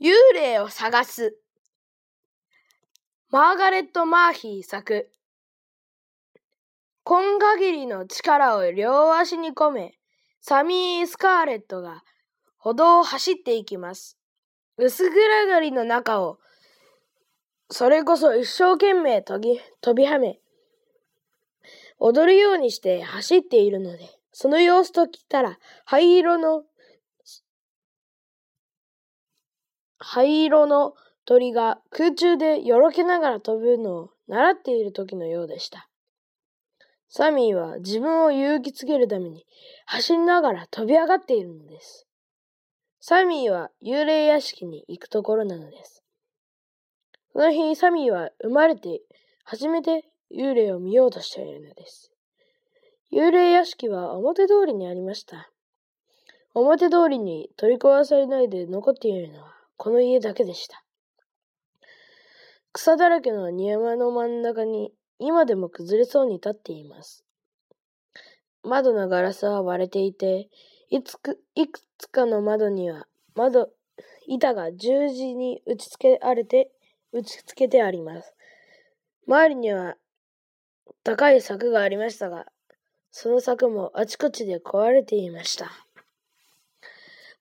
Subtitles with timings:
[0.00, 1.36] 幽霊を探す。
[3.30, 5.08] マーガレット・マーヒー作。
[7.04, 9.94] 今限りの力を両足に込め、
[10.40, 12.02] サミー・スカーレットが
[12.58, 14.18] 歩道を走っていきます。
[14.78, 16.38] 薄暗がりの中を、
[17.70, 20.40] それこそ一生懸命飛び飛びはめ、
[22.00, 26.64] 踊るようにして走っているので、その様子と聞いたら、灰色の
[30.06, 30.94] 灰色の
[31.24, 35.88] 鳥が空中でよろけながら飛ぶのを習っている時のようでした。
[37.08, 39.46] サミーは自分を勇気づけるために
[39.86, 42.06] 走りながら飛び上がっているのです。
[43.00, 46.04] サミーは幽霊屋敷に行くところなのです。
[47.32, 49.00] その日、サミーは生まれて
[49.44, 52.12] 初めて幽霊を見ようとしているのです。
[53.10, 55.50] 幽霊屋敷は表通りにありました。
[56.52, 60.84] 表通りに取り壊されないで残っているのはこの家だけでした。
[62.72, 67.24] 草だらけの庭の真ん中に今でも崩れそうに立っています。
[68.62, 70.48] 窓のガラスは割れていて、
[70.90, 73.70] いつくいくつかの窓には窓、
[74.26, 76.70] 板が十字に打ち付けられて、
[77.12, 78.34] 打ち付けてあります。
[79.26, 79.96] 周りには
[81.02, 82.46] 高い柵がありましたが、
[83.10, 85.83] その柵もあちこちで壊れていました。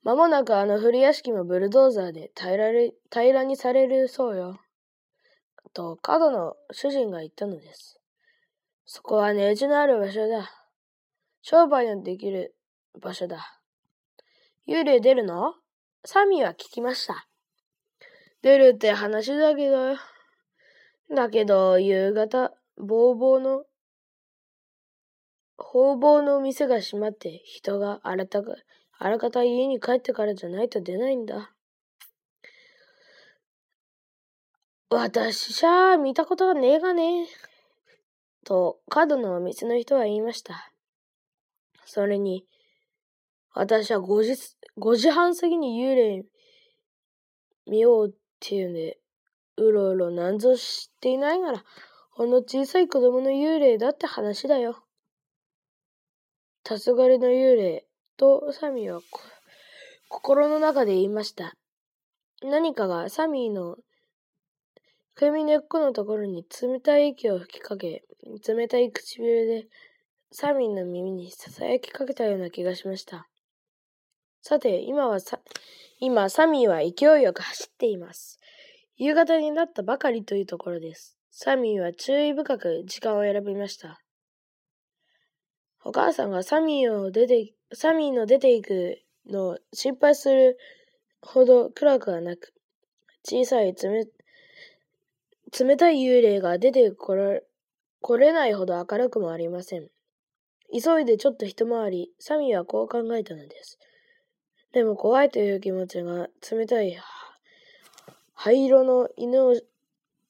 [0.03, 2.71] まもなくあの古屋敷もブルドーザーで平ら
[3.11, 4.59] 平らにされるそうよ。
[5.73, 7.99] と、角の主人が言ったのです。
[8.85, 10.51] そこは値打ちのある場所だ。
[11.41, 12.53] 商売のできる
[13.01, 13.59] 場所だ。
[14.67, 15.55] 幽霊出るの？
[16.05, 17.27] サミーは聞きました。
[18.41, 19.95] 出るって話だけど、
[21.13, 23.63] だけど、夕方、ぼうぼうの、
[25.57, 28.53] 方々の店が閉まって人が荒たか、
[28.99, 31.51] あらかた家に帰ってからじゃないと出ないんだ。
[34.89, 37.27] 私じゃ見たことがねえがね。
[38.45, 40.71] と、角のお店の人は言いました。
[41.85, 42.45] それに、
[43.53, 44.33] 私は5時、
[44.77, 46.23] 5時半過ぎに幽霊
[47.65, 48.99] 見ようっていうんで、
[49.57, 51.63] うろうろなんぞ知っていないなら、
[52.11, 54.83] ほんの小さい子供の幽霊だって話だよ。
[56.63, 57.85] 黄昏の幽霊、
[58.17, 59.01] とサミーは
[60.09, 61.53] 心の中で言いました。
[62.43, 63.77] 何かがサミーの
[65.15, 68.03] 首根っこのところに冷たい息を吹きかけ、
[68.47, 69.67] 冷たい唇で
[70.31, 73.27] サミーの耳に囁きかけたような気がしました。
[74.41, 75.39] さて、今はさ、
[75.99, 78.39] 今、サミーは勢いよく走っています。
[78.97, 81.17] 夕方になったばかりというところです。
[81.29, 84.01] サミーは注意深く時間を選びました。
[85.85, 90.57] お母さんがサミーを出て、サミーの出ていくのを心配する
[91.21, 92.53] ほど暗くはなく、
[93.23, 94.05] 小さい冷
[95.59, 97.43] 冷たい幽霊が出てこれ
[98.01, 99.87] 来れないほど明るくもありません。
[100.73, 103.77] 急いでちょっと一回り、サミーはこう考えたのです。
[104.71, 106.97] でも怖いという気持ちが冷たい
[108.33, 109.53] 灰色の犬を、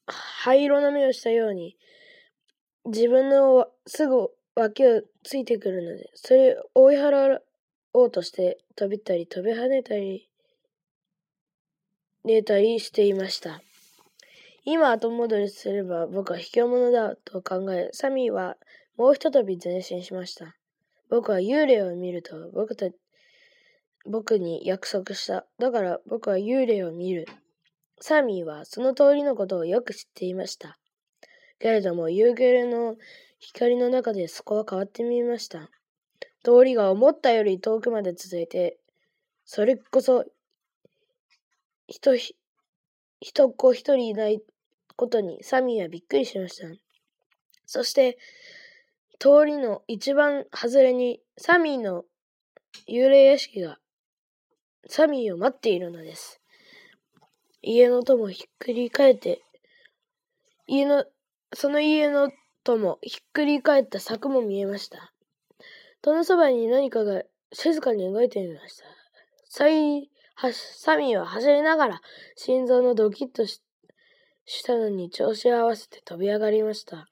[0.06, 1.78] 灰色の目をしたように、
[2.86, 7.40] 自分のすぐ脇をついてくるので、それを追い払
[7.94, 10.30] おうとして飛びたり飛び跳ねたり、
[12.24, 13.62] 寝たりしていました。
[14.66, 18.56] 今後戻りすれば僕は卑怯者だと考え、サミーは
[18.96, 20.56] もうひとたび前進しました。
[21.10, 22.88] 僕は幽霊を見ると僕た
[24.06, 25.46] 僕に約束した。
[25.60, 27.28] だから僕は幽霊を見る。
[28.00, 30.78] サミーはその通りのことをよく知っていました。
[31.60, 32.96] けれども夕暮れの
[33.44, 35.70] 光の中でそこは変わってみました。
[36.46, 38.78] 通りが思ったより遠くまで続いて、
[39.44, 40.24] それこそ、
[41.88, 42.16] 人、
[43.20, 44.42] 人っ子一人いない
[44.96, 46.68] ことにサミーはびっくりしました。
[47.66, 48.18] そして、
[49.20, 52.06] 通りの一番外れにサミーの
[52.88, 53.78] 幽霊屋敷が
[54.88, 56.40] サミーを待っているのです。
[57.62, 59.42] 家の戸もひっくり返って、
[60.66, 61.04] 家の、
[61.54, 62.32] その家の
[62.64, 65.14] ともひっくり返った柵も見えました。
[66.02, 68.86] 戸のそばに何かが静かに動いていました。
[69.50, 70.10] サイ、
[70.52, 72.02] サミーは走りながら
[72.36, 73.62] 心臓のドキッとし
[74.64, 77.08] たのに調子を合わせて飛び上がりました。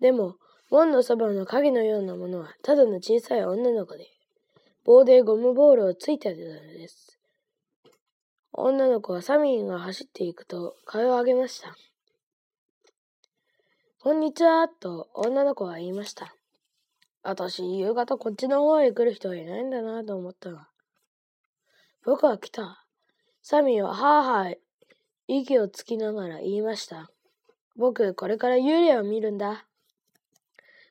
[0.00, 0.36] でも、
[0.70, 4.06] 門のそばの影のようなものはただの小さい女の子で、
[4.84, 7.18] 棒でゴムボールをついていたのです。
[8.52, 11.76] 女の子はサミーが走っていくと顔を上げました。
[14.00, 16.32] こんにちは、と女の子は言いました。
[17.24, 20.68] 私、夕方こっちの方へ来る人はいないんだなと思ったが。
[22.04, 22.86] 僕は来た。
[23.42, 24.54] サミーははあはあ
[25.26, 27.10] 息をつきながら言いました。
[27.74, 29.66] 僕、これから幽霊を見るんだ。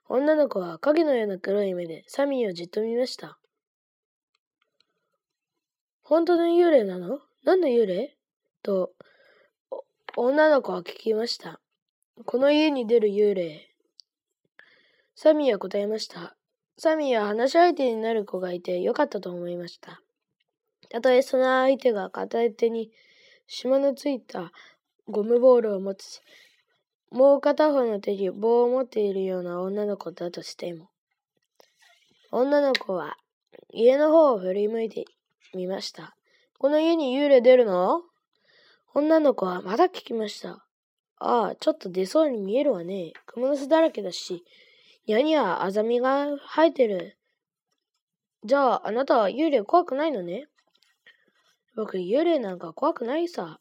[0.09, 3.39] 女の子は影のような黒い目でサミーをじっと見ました。
[6.03, 7.21] 本当の幽霊なの？
[7.45, 8.17] 何の幽霊？
[8.63, 8.91] と、
[10.17, 11.61] 女の子は聞きました。
[12.25, 13.69] この家に出る幽霊。
[15.13, 16.35] サミーは答えました。
[16.75, 20.01] サミーは話し相手になる子がいてよかったと思いました。
[20.89, 22.91] たとえその相手が片手に
[23.45, 24.51] 島のついた
[25.07, 26.21] ゴムボールを持つ
[27.11, 30.89] もう片方の手に棒を持っているような女の子だとしても。
[32.31, 33.15] 女の子は
[33.71, 35.05] 家の方を振り向いて
[35.53, 36.15] みました。
[36.57, 38.01] この家に幽霊出るの？
[38.95, 40.66] 女の子はまた聞きました。
[41.19, 43.13] ああ、ちょっと出そうに見えるわね。
[43.27, 44.43] 蜘蛛の巣だらけだし、
[45.07, 47.17] ニにはアザミが生えてる。
[48.43, 50.47] じゃあ、あなたは幽霊怖くないのね
[51.75, 53.59] 僕、幽霊なんか怖くないさ。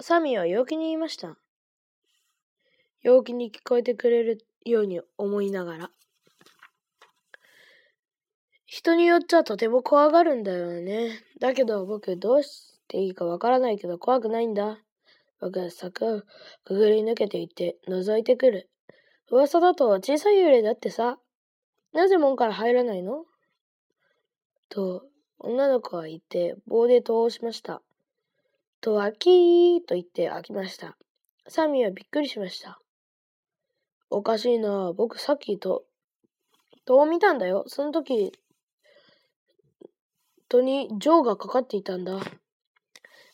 [0.00, 1.36] サミーは陽気に言いました。
[3.02, 5.90] 陽気に聞こえてくれるように思いながら。
[8.64, 11.22] 人によっちゃとても怖がるんだよね。
[11.38, 14.78] だけど僕どうしていいかわからないけど怖くないんだ。
[15.44, 16.22] 僕は柵を
[16.64, 18.70] くぐり抜けていって覗いてくる。
[19.30, 21.18] 噂だと小さい幽霊だってさ。
[21.92, 23.26] なぜ門から入らないの？
[24.70, 25.02] と、
[25.38, 27.82] 女の子は言って棒で戸をしました。
[28.80, 30.96] 戸はキーと言って開きました。
[31.46, 32.80] サミーはびっくりしました。
[34.08, 34.94] おかしいな。
[34.96, 35.84] 僕さっきと、
[36.86, 37.64] 戸を見たんだよ。
[37.66, 38.32] その時、
[40.48, 42.18] 戸にジョーがかかっていたんだ。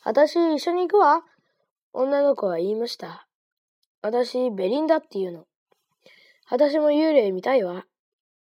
[0.03, 1.23] 私、一緒に行くわ。
[1.93, 3.27] 女の子は言いました。
[4.01, 5.45] 私、ベリンダっていうの。
[6.49, 7.85] 私も幽霊見たいわ。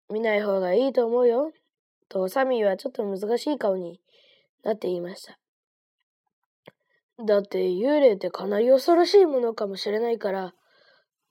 [0.08, 1.52] 見ない方がいいと思うよ。
[2.08, 4.00] と、サミーはちょっと難しい顔に
[4.62, 5.38] なって言いました。
[7.24, 10.54] だって幽霊ってかなり恐ろしいものかもしれないから、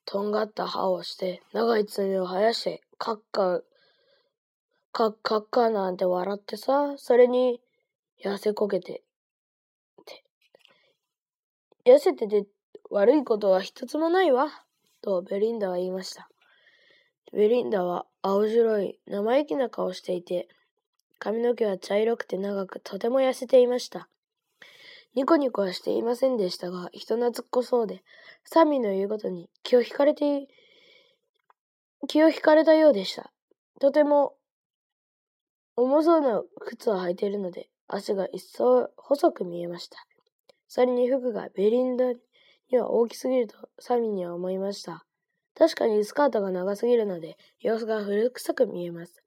[0.05, 3.61] とんがった歯をして、長い爪を生やして、カッカ、
[4.91, 7.61] カッカッカなんて笑ってさ、それに、
[8.23, 9.03] 痩せこけて、て。
[11.85, 12.45] 痩せてて
[12.89, 14.49] 悪いことは一つもないわ、
[15.01, 16.29] とベリンダは言いました。
[17.31, 20.47] ベリンダは青白い生意気な顔をしていて、
[21.19, 24.09] 髪の毛は茶色くて長くとても痩せていました。
[25.15, 28.03] ニコニコはしていませんでしたが、人懐っこそうで、
[28.43, 30.47] サミーの言うことに気を引かれて、
[32.07, 33.31] 気を引かれたようでした。
[33.79, 34.35] とても
[35.75, 40.08] 重そうな靴を履いているので、足が一層細く見えました。
[40.69, 42.13] それに服がベリンダ
[42.71, 45.03] には大きすぎるとサミーには思いました。
[45.55, 49.23] 確かにスカートが長すぎるので、様子が古臭く見えます。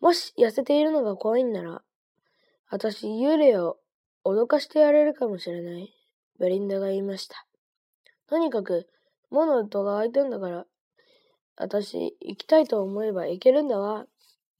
[0.00, 1.82] もし痩せているのが怖いんなら、
[2.70, 3.78] 私、幽霊を
[4.24, 5.92] 脅かしてやれるかもしれない。
[6.38, 7.44] ベリンダが言いました。
[8.28, 8.88] とにかく、
[9.30, 10.66] 門の戸が開いてんだから、
[11.56, 14.06] 私、行きたいと思えば行けるんだわ。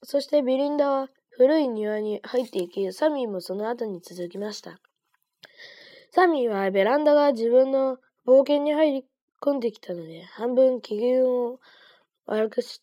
[0.03, 4.81] そしてベリンダは古い庭に入っていき、サミーもその後に続きました。
[6.15, 9.07] サミーはベランダが自分の冒険に入り
[9.41, 11.59] 込んできたので、半分機嫌を
[12.27, 12.83] 悪くし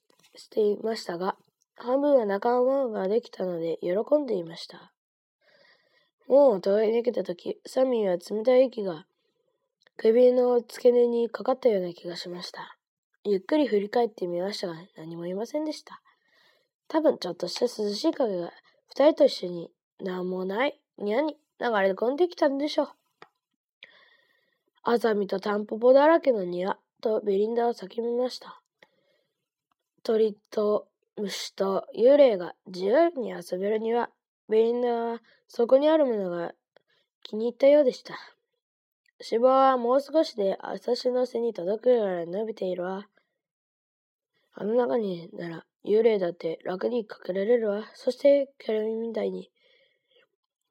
[0.50, 1.36] ていましたが、
[1.76, 4.92] 半分は仲間ができたので喜んでいました。
[6.28, 9.06] 門を通り抜けたとき、サミーは冷たい息が
[9.96, 12.80] 首の付け根にかかったような気がしました。
[13.26, 16.02] ゆっくり振り返ってみましたが、何もいませんでした。
[16.88, 18.52] 多分ちょっとした涼しい影が
[18.88, 19.70] 二人と一緒に、
[20.00, 22.99] なんもない、にゃに、流れ込んできたんでしょう。
[24.84, 28.62] アザミとタンポポだらけの庭とベリンダを叫びました。
[30.04, 34.10] 鳥と虫と幽霊が自由に遊べる庭。
[34.48, 36.54] ベリンダはそこにあるものが
[37.24, 38.16] 気に入ったようでした。
[39.22, 43.08] 芝はもう少しで私の背に届くぐらい伸びているわ。
[44.54, 47.84] あの中になら幽霊だって楽に隠れれるわ。
[47.94, 49.52] そしてケルミみたいに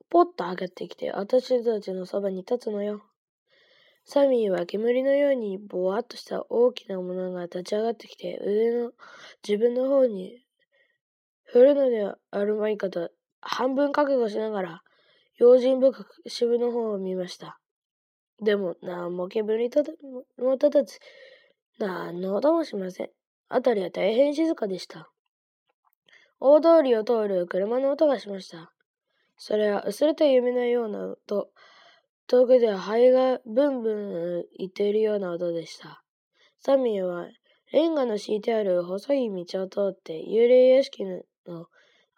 [0.08, 3.02] ポッと上がってきて私たちのそばに立つのよ。
[4.10, 8.92] サミーは煙のようにぼわっとした大きなものが立ち上がってきて腕の
[9.46, 10.42] 自分の方に
[11.44, 13.10] 振るのではあるまいかと
[13.40, 14.82] 半分覚悟しながら、
[15.36, 17.60] 用心深く渋の方を見ました。
[18.42, 19.82] でも、何も煙と
[20.38, 20.98] も立たず、
[21.78, 23.10] 何の音もしません。
[23.48, 25.10] あたりは大変静かでした。
[26.40, 28.72] 大通りを通る車の音がしました。
[29.36, 31.50] それは薄れた夢のような音、
[32.28, 36.02] 遠くで灰がブンブン言っているような音でした。
[36.60, 37.26] サミーは
[37.72, 41.22] レンガの敷いてある細い道を通って幽霊屋敷の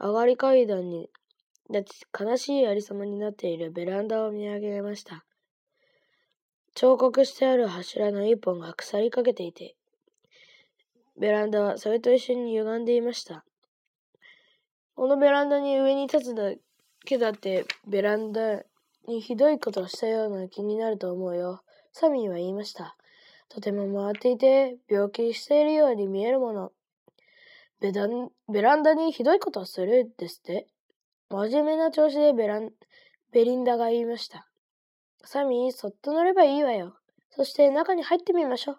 [0.00, 1.08] 上がり階段に
[1.72, 5.24] 立ち悲しいありさまになっているベランダを見上げました。
[6.74, 9.76] 彫刻してある柱の一本が腐りかけていて、
[11.20, 13.44] ベランダはそれと一緒に歪んでいました。
[14.96, 16.52] このベランダに上に立つだ
[17.04, 18.64] けだってベランダ
[19.06, 21.62] にひどいことをしたような気になると思うよ。
[21.92, 22.96] サミーは言いました。
[23.48, 26.72] とても回っていて病気しているように見えるもの。
[27.80, 30.66] ベダンベランダにひどいことをするですって。
[31.30, 32.70] 真面目な調子でベラン
[33.32, 34.46] ベリンダが言いました。
[35.24, 36.96] サミー、そっと乗ればいいわよ。
[37.30, 38.78] そして中に入ってみましょう。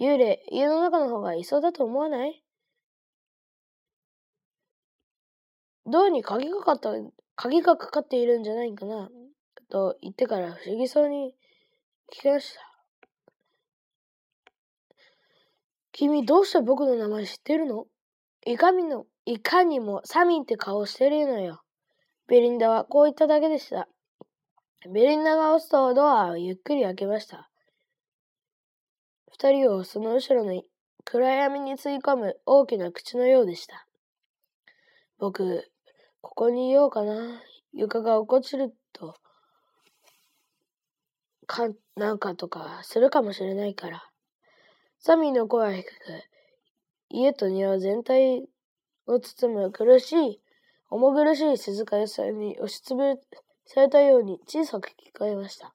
[0.00, 2.42] 幽霊、家の中の方がいそうだと思わない？
[5.86, 6.90] ドアに鍵がかかった、
[7.34, 9.10] 鍵がかかっているんじゃないかな。
[9.72, 11.34] と言ってから不思議そうに
[12.14, 12.60] 聞きました。
[15.92, 17.86] 君どうして僕の名前知ってるの？
[18.44, 21.62] いかにの、いかにもサミンって顔してるのよ。
[22.28, 23.88] ベリンダはこう言っただけでした。
[24.92, 27.48] ベリンダが押すとドアをゆっくり開けました。
[29.30, 30.60] 二人をその後ろの
[31.04, 33.86] 暗闇に吸い込む大きな口のようでした。
[35.18, 35.70] 僕、
[36.20, 37.40] ここにいようかな。
[37.72, 39.14] 床が落っこちると、
[41.52, 44.08] か、なんかとかするかもしれないから。
[44.98, 45.90] サミーの声は低く、
[47.10, 48.48] 家と庭全体
[49.06, 50.40] を包む苦しい、
[50.88, 53.20] 重苦しい静かさに押しつぶ
[53.66, 55.74] されたように小さく聞こえました。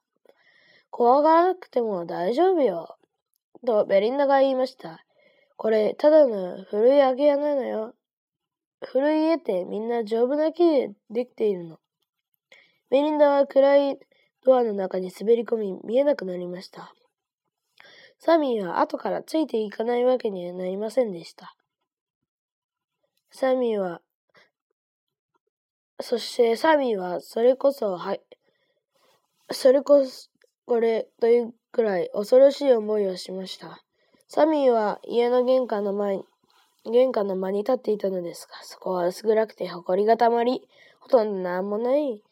[0.90, 2.96] 怖がらなくても大丈夫よ。
[3.64, 5.04] とベリンダが言いました。
[5.56, 7.94] これ、ただの古い空き家なのよ。
[8.84, 11.78] 古い家ってみんな丈夫な木でできているの。
[12.90, 13.98] ベリンダは暗い
[14.48, 16.94] ドアの中に滑り込み見えなくなりました。
[18.18, 21.54] サミーは後からついていかないわけにはなりませんでした。
[23.30, 24.00] サミーは
[26.00, 28.20] そしてサミーはそれこそ、はい、
[29.50, 30.30] それこそ、
[30.64, 33.82] これというくらい恐ろしい思いをしました。
[34.28, 36.24] サミーは家の玄関の前に、
[36.84, 40.68] 玄関の間に立っていたのですが、そこは薄暗くて埃がたまり、
[41.00, 42.22] ほとんど何もない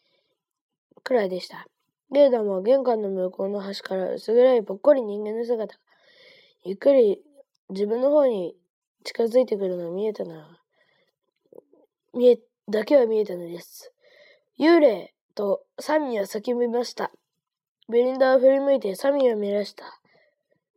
[1.03, 1.67] くらいでした。
[2.13, 5.81] けれども、玄関の向こうの端から薄暗いぽっこり人間の姿が、
[6.65, 7.23] ゆっくり
[7.71, 8.57] 自分の方に
[9.05, 10.61] 近づいてくるのが見えたな。
[12.15, 13.93] 見えだけは見えたのです。
[14.59, 17.13] 幽霊とサミーは叫びました。
[17.89, 19.85] ベリンダは振り向いてサミーを見ました。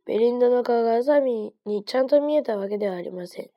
[0.06, 3.50] ベリンダの顔がサミーにちゃんと見えたわけではありません。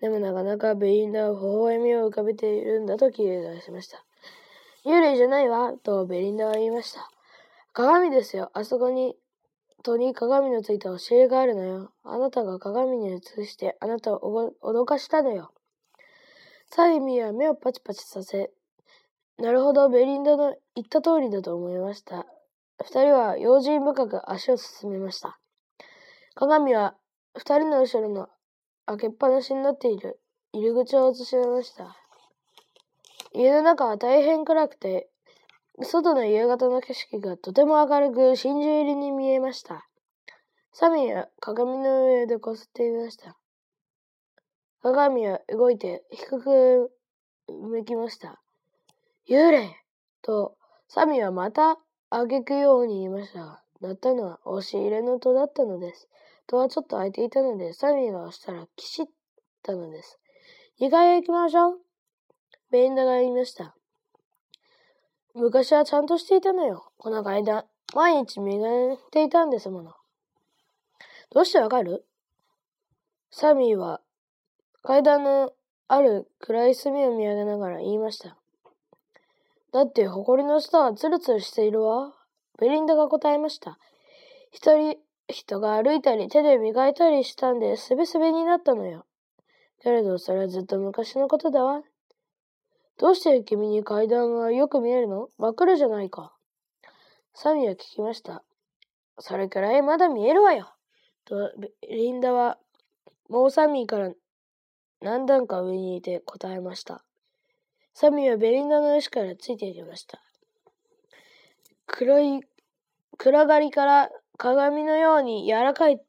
[0.00, 4.04] でもなかなかベリンダは微笑みを浮かべているんだと気がしました。
[4.84, 7.10] 幽霊じゃないわ、とベリンダは言いました。
[7.72, 8.50] 鏡ですよ。
[8.52, 9.16] あそこに、
[9.82, 11.92] 戸に鏡のついた押し入れがあるのよ。
[12.02, 15.52] あなたが鏡に映してあなたを脅かしたのよ。
[16.66, 18.50] サイミーは目をパチパチさせ、
[19.38, 22.26] なるほど、ベリンダの言った通りだと思いました。
[22.82, 25.38] 二人は用心深く足を進めました。
[26.34, 26.94] 鏡は
[27.36, 28.28] 二人の後ろの
[28.86, 30.20] 開けっぱなしになっている
[30.52, 31.96] 入り口を映し出ました。
[33.34, 35.08] 家の中は大変暗くて、
[35.82, 39.88] 外の夕方の景色がとても明るく真珠入りに見えました。
[40.72, 43.36] サミーは鏡の上でこすっていました。
[44.82, 46.92] 鏡は動いて低く
[47.48, 48.40] 向きました。
[49.28, 49.68] 幽霊
[50.22, 51.78] と、サミはまた
[52.10, 56.08] 挙句ように言いましたが、鳴ったのは押し入れの戸だったのです。
[56.46, 59.06] 戸はちょっと開いていたので、サミーが押したらキシッ
[59.64, 60.20] たのです。
[60.78, 61.83] 二階へ行きましょう。
[62.70, 63.74] ベリンダが言いました。
[65.34, 66.92] 昔はちゃんとしていたのよ。
[66.96, 67.64] この階段。
[67.94, 69.92] 毎日磨いていたんですもの。
[71.30, 72.04] どうしてわかる？
[73.30, 74.00] サミーは
[74.82, 75.52] 階段の
[75.88, 78.36] ある暗い隅を見上げながら言いました。
[79.72, 82.14] だって、埃の下はツルツルしているわ。
[82.60, 83.78] ベリンダが答えました。
[84.52, 84.96] 一人、
[85.28, 89.04] 人が歩いたり手で磨いたりしたんで、すべすべになったのよ。
[89.82, 91.82] けれど、それはずっと昔のことだわ。
[92.98, 95.28] どうして君に階段がよく見えるの？
[95.38, 96.32] 真っ暗じゃないか。
[97.32, 98.44] サミは聞きました。
[99.18, 100.72] それくらいまだ見えるわよ。
[101.24, 101.52] と、
[101.88, 102.58] リンダは、
[103.28, 104.10] もうサミーから
[105.00, 107.04] 何段か上にいて答えました。
[107.92, 110.22] サミーはベリンダの石からついていきました。
[111.86, 112.40] 黒い、
[113.18, 116.00] 暗がりから鏡のように柔らかい、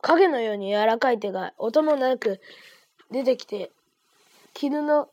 [0.00, 2.40] 影のように柔らかい手が音もなく
[3.10, 3.70] 出てきて、
[4.54, 5.08] 絹の、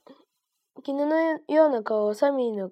[0.82, 1.18] 絹の
[1.48, 2.72] ような顔をサミーの、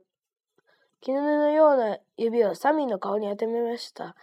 [1.02, 4.16] 絹のような指をサミーの顔に当てました。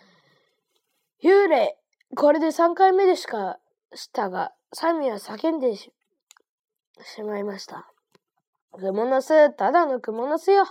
[1.22, 1.78] 幽霊
[2.16, 3.58] これで3回目でしか
[3.92, 5.90] したが、サミーは叫んでし
[7.24, 7.90] まいました。
[8.72, 10.64] クモの巣、ただのクモの巣よ。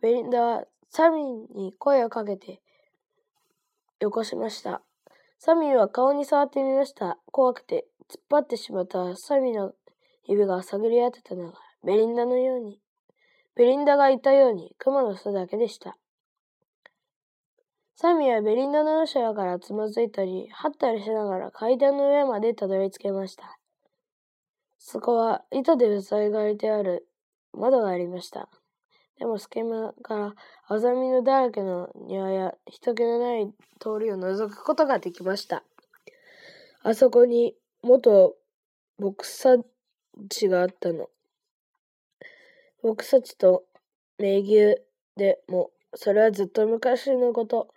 [0.00, 2.62] ベリンダはサミーに声をかけて、
[4.00, 4.80] よこしました。
[5.38, 7.18] サミーは顔に触ってみました。
[7.30, 9.72] 怖くて、突っ張ってしまったサミーの
[10.24, 12.80] 指が探り合ってたのが、ベリンダのように、
[13.54, 15.96] ベリンダがいたように、クモの巣だけでした。
[17.94, 23.56] サミはベリンダの後ろからつまずいたり、張ったりしながら階段の上までたどり着けました。
[24.78, 27.06] そこは糸で塞がれてある
[27.52, 28.48] 窓がありました。
[29.18, 30.34] でも隙間から
[30.66, 33.46] あざみのだらけの庭や人気のない
[33.78, 35.62] 通りを覗くことができました。
[36.82, 38.34] あそこに元
[38.98, 39.58] 牧草
[40.28, 41.08] 地があったの。
[42.86, 43.64] 牧草地と
[44.18, 44.76] 名牛
[45.16, 47.68] でも、それはずっと昔のこと。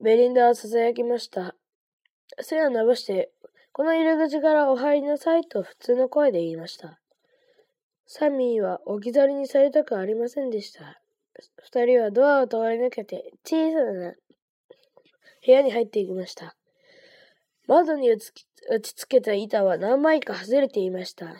[0.00, 1.54] ベリンダは囁きました。
[2.40, 3.30] 背を伸ばして
[3.72, 6.98] この入り口からお入りなさいと普通の声で言いました。
[8.06, 11.00] サミーは置き去りにされたくありませんでした。
[11.62, 14.14] 二人はドアを通り抜けて小さな
[15.44, 16.56] 部屋に入っていきました。
[17.66, 18.32] 窓に打ち
[18.94, 21.36] 付けた板は何枚か外れていました。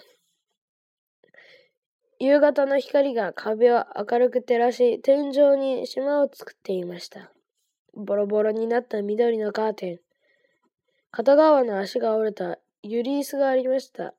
[2.24, 7.32] 夕方の光が壁を明るく照らし、天井に島を作っていました。
[7.94, 9.98] ボロボロになった緑のカーテン、
[11.10, 14.14] 片側の足が折れたゆり椅子がありました。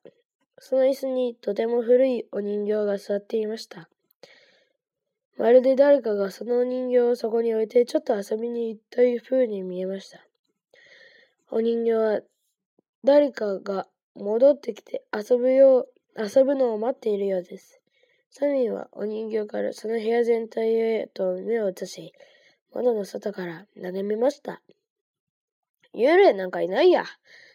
[0.58, 3.88] その椅子にとても古いお人形が座っていました。
[5.38, 10.20] まるで誰かがそのお人形をそこに置いてちょっと遊びに行ったいう風に見えました。
[11.50, 12.20] お人形は
[13.06, 17.80] 誰かが戻ってきて遊ぶよう、遊ぶのを待っているようです。
[18.36, 22.14] サミーはお人形からその部屋全体へと目を移し、
[22.74, 24.64] 窓の外から眺めました。
[25.94, 27.06] 幽霊なんかいないや。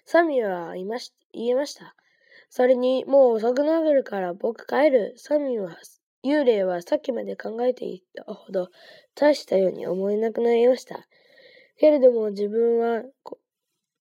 [0.05, 1.97] サミーは言いまし言いました。
[2.49, 5.15] それに、もう遅くなるから僕帰る。
[5.17, 5.77] サミーは、
[6.25, 8.69] 幽霊はさっきまで考えていたほど
[9.17, 11.09] 大したように思えなくなりました。
[11.79, 13.41] けれども自分はこ、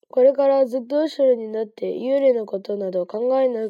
[0.10, 3.68] これからずっと後ろになって幽霊のことなど考えな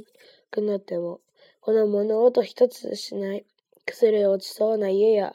[0.51, 1.21] くなっても、
[1.67, 3.45] この物音一つしない、
[3.85, 5.33] 崩れ落ちそうな家や、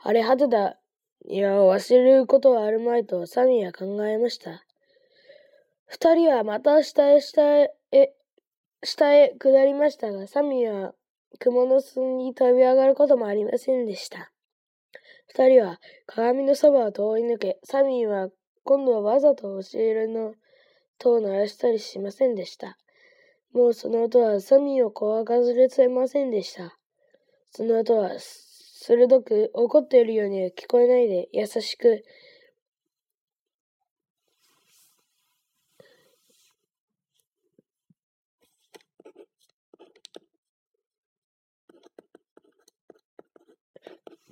[0.00, 0.76] 荒れ果てた
[1.24, 4.66] いや、忘れることはあるまいとサミーは考えました。
[5.86, 7.72] 二人はまた下へ下へ、
[8.84, 10.94] 下へ下りましたが、サミーは
[11.38, 14.30] 雲の巣に飛び上がることもありませんでした。
[15.28, 18.28] 二人は鏡のそばを通り抜け、サミーは
[18.64, 20.34] 今度はわざと教えるの
[20.98, 22.76] と鳴らしたりしませんでした。
[23.52, 26.76] もうその音はサミーを怖がずれせませんでした。
[27.50, 32.02] その音は鋭く怒っているようには聞こえないで優しく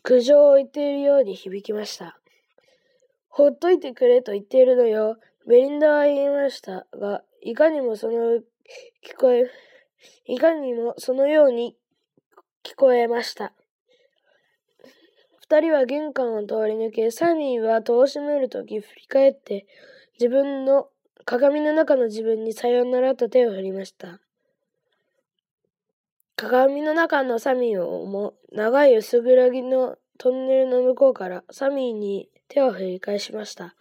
[0.02, 2.18] 苦情を言っているように響きました。
[3.28, 5.18] ほっといてくれと言っているのよ。
[5.46, 8.40] ベリンダは言いましたが、いかにもその
[9.04, 9.50] 聞こえ、
[10.26, 11.76] いかにもそのように
[12.62, 13.52] 聞こえました。
[15.40, 19.66] 二人は玄関を通り抜け、サミーは戸を閉めるとき振り返って、
[20.12, 20.88] 自分の、
[21.24, 24.20] 鏡の中の自分にさよならと手を振りました。
[26.36, 33.74] 鏡の中のサミーをも、長い薄暗ぎのトンネルの向こうからサミーに手を振り返しました。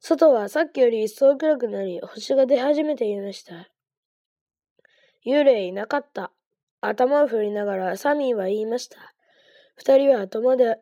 [0.00, 3.70] 外はさっきより一層暗くなり、星が出始めていました。
[5.26, 6.30] 幽霊いなかった。
[6.80, 9.14] 頭を振りながらサミーは言いました。
[9.74, 10.78] 二人は後まで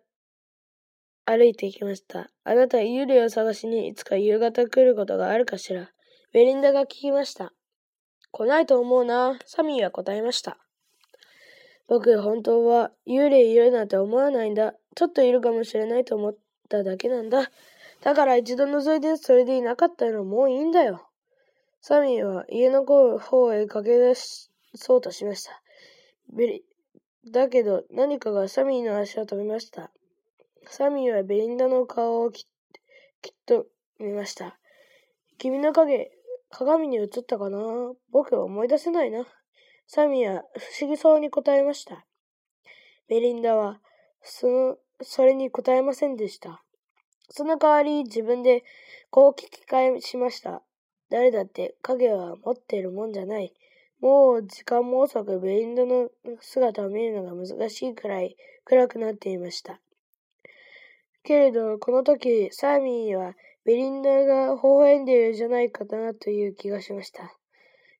[1.24, 2.28] 歩いていきました。
[2.44, 5.90] あなた幽霊を探しにいつか夕方来ることがあるかしら。
[6.32, 7.52] ベリンダが聞きました。
[8.30, 9.38] 来ないと思うな。
[9.46, 10.58] サミーは答えました。
[11.86, 14.74] 僕、本当は幽霊いるなんて思わないんだ。
[14.94, 16.36] ちょっといるかもしれないと思っ
[16.68, 17.50] ただけなんだ。
[18.02, 21.08] だから一度覗いてそれでいなかったらもういいんだよ。
[21.86, 24.14] サミーは家の方へ駆け出
[24.74, 25.60] そうとしました。
[26.32, 26.64] ベリ
[27.30, 29.90] だけど、何かがサミーの足を止めました。
[30.66, 33.66] サミーはベリンダの顔をきっと
[33.98, 34.58] 見ました。
[35.36, 36.10] 君の影、
[36.48, 37.58] 鏡に映ったかな？
[38.10, 39.26] 僕は思い出せないな。
[39.86, 42.06] サミーは不思議そうに答えました。
[43.08, 43.78] ベリンダは、
[44.22, 46.64] その、それに答えませんでした。
[47.28, 48.64] その代わり自分で
[49.10, 50.62] こう聞き返しました。
[51.14, 53.54] 誰だって影は持ってるもんじゃない。
[54.00, 59.78] もう時間も遅くベリンダの姿を見るのが難しいくらい暗くなっていました。
[61.22, 67.32] けれど、この時、サーミーはベリンダが微笑んでいるじゃないかなという気がしました。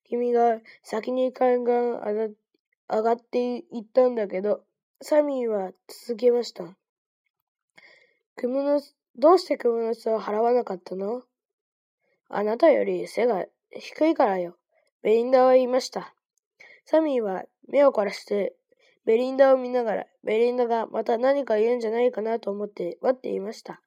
[0.09, 2.29] 君が先に海岸上
[2.89, 4.65] がっていったんだけど、
[5.01, 6.65] サミーは続けました。
[8.35, 11.23] クムノス、どうしてクムノスを払わなかったの？
[12.37, 14.57] あなたより背が低いからよ。
[15.03, 16.15] ベリンダは言いました。
[16.85, 18.55] サミーは目を凝らして
[19.05, 23.81] ベリンダを見ながら、ベリンダがまた何か言うんじゃないかなと思って待っていました。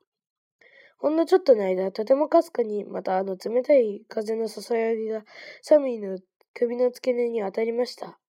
[1.00, 5.24] ほんのちょっとの間、とてもかすかに、またあの冷たい風のささやきが、
[5.62, 6.20] サミーの
[6.54, 8.20] 首の付け根に当たりました。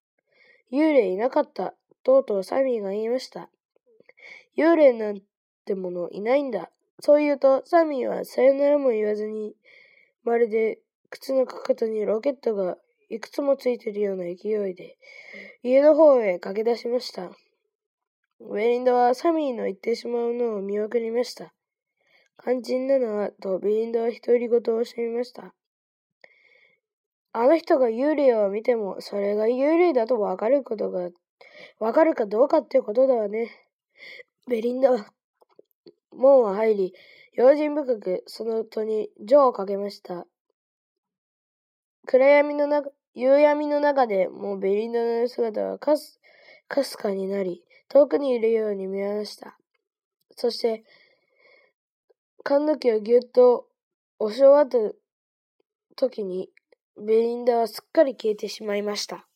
[0.72, 3.50] 幽霊いなかった、とうとうサミーが言いました。
[4.56, 5.20] 幽霊なん
[5.66, 6.70] てものいないんだ。
[7.00, 9.54] そう言うと、サミーはさよならも言わずに、
[10.28, 10.78] まるで
[11.10, 12.76] 靴のかかとにロケットが
[13.08, 14.98] いくつもついているような勢いで、
[15.62, 17.30] 家の方へ駆け出しました。
[18.40, 21.54] ウェリンダはサミーの言ってしまうのを見送りました。
[22.40, 25.54] 肝心なのは、とビリンダは独り言をしゃいました。
[27.32, 31.08] あの人が幽霊を見ても、それが幽霊だとわかることが、
[31.80, 33.50] わかるかどうかってことだわね。
[34.48, 35.06] ベリンダは、
[36.12, 36.94] 門を入り、
[37.38, 40.26] 用心深くその戸に錠をかけました。
[42.04, 46.18] 暗闇の中、夕闇の中でもうベリンダの姿はかす、
[46.66, 49.56] かすかになり、遠くにいるように見えました。
[50.34, 50.82] そして、
[52.42, 53.68] 缶抜きをぎゅっと
[54.18, 54.96] 押し終わった
[55.94, 56.50] 時に、
[56.96, 59.27] ベリンダはすっかり消えてしまいました。